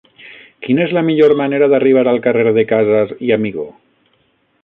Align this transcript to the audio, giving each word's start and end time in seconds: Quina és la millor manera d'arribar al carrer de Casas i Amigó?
Quina 0.67 0.81
és 0.85 0.95
la 0.97 1.03
millor 1.09 1.33
manera 1.41 1.67
d'arribar 1.73 2.05
al 2.13 2.19
carrer 2.25 2.55
de 2.57 2.65
Casas 2.73 3.13
i 3.27 3.33
Amigó? 3.39 3.67